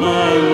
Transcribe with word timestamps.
my 0.00 0.49